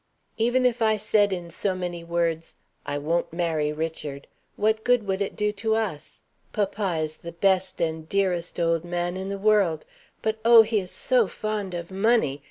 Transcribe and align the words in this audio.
Even 0.39 0.65
if 0.65 0.81
I 0.81 0.97
said 0.97 1.31
in 1.31 1.51
so 1.51 1.75
many 1.75 2.03
words, 2.03 2.55
'I 2.87 2.97
won't 2.97 3.31
marry 3.31 3.71
Richard,' 3.71 4.25
what 4.55 4.83
good 4.83 5.05
would 5.05 5.21
it 5.21 5.35
do 5.35 5.51
to 5.51 5.75
us? 5.75 6.21
Papa 6.53 6.97
is 7.03 7.17
the 7.17 7.33
best 7.33 7.79
and 7.79 8.09
dearest 8.09 8.59
old 8.59 8.83
man 8.83 9.15
in 9.15 9.29
the 9.29 9.37
world; 9.37 9.85
but 10.23 10.39
oh, 10.43 10.63
he 10.63 10.79
is 10.79 10.89
so 10.89 11.27
fond 11.27 11.75
of 11.75 11.91
money! 11.91 12.39